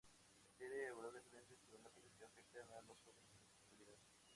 La 0.41 0.49
serie 0.57 0.87
abordó 0.87 1.11
diferentes 1.11 1.59
problemáticas 1.69 2.15
que 2.17 2.25
afectan 2.25 2.63
a 2.71 2.81
los 2.87 2.97
jóvenes 3.05 3.35
en 3.35 3.37
la 3.37 3.51
actualidad. 3.51 3.99